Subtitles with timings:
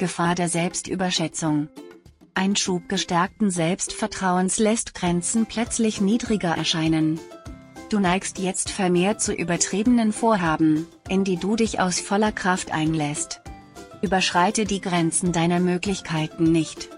[0.00, 1.68] Gefahr der Selbstüberschätzung.
[2.32, 7.20] Ein Schub gestärkten Selbstvertrauens lässt Grenzen plötzlich niedriger erscheinen.
[7.90, 13.42] Du neigst jetzt vermehrt zu übertriebenen Vorhaben, in die du dich aus voller Kraft einlässt.
[14.00, 16.88] Überschreite die Grenzen deiner Möglichkeiten nicht.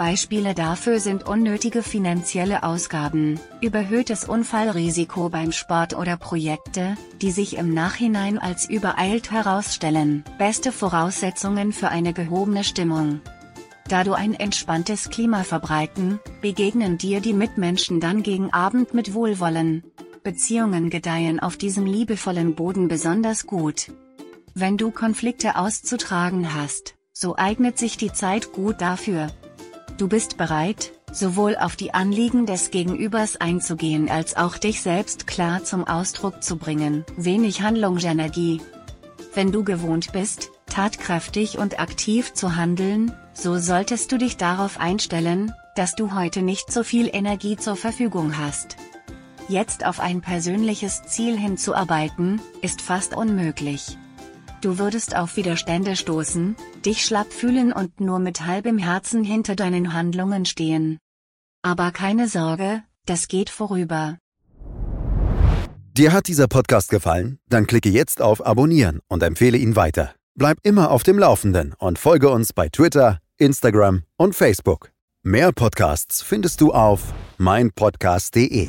[0.00, 7.74] Beispiele dafür sind unnötige finanzielle Ausgaben, überhöhtes Unfallrisiko beim Sport oder Projekte, die sich im
[7.74, 10.24] Nachhinein als übereilt herausstellen.
[10.38, 13.20] Beste Voraussetzungen für eine gehobene Stimmung.
[13.88, 19.84] Da du ein entspanntes Klima verbreiten, begegnen dir die Mitmenschen dann gegen Abend mit Wohlwollen.
[20.22, 23.92] Beziehungen gedeihen auf diesem liebevollen Boden besonders gut.
[24.54, 29.26] Wenn du Konflikte auszutragen hast, so eignet sich die Zeit gut dafür,
[30.00, 35.62] Du bist bereit, sowohl auf die Anliegen des Gegenübers einzugehen als auch dich selbst klar
[35.62, 37.04] zum Ausdruck zu bringen.
[37.18, 38.62] Wenig Handlungsenergie.
[39.34, 45.52] Wenn du gewohnt bist, tatkräftig und aktiv zu handeln, so solltest du dich darauf einstellen,
[45.76, 48.78] dass du heute nicht so viel Energie zur Verfügung hast.
[49.48, 53.98] Jetzt auf ein persönliches Ziel hinzuarbeiten, ist fast unmöglich.
[54.60, 59.94] Du würdest auf Widerstände stoßen, dich schlapp fühlen und nur mit halbem Herzen hinter deinen
[59.94, 60.98] Handlungen stehen.
[61.62, 64.18] Aber keine Sorge, das geht vorüber.
[65.96, 67.38] Dir hat dieser Podcast gefallen?
[67.48, 70.14] Dann klicke jetzt auf Abonnieren und empfehle ihn weiter.
[70.34, 74.92] Bleib immer auf dem Laufenden und folge uns bei Twitter, Instagram und Facebook.
[75.22, 78.68] Mehr Podcasts findest du auf meinpodcast.de.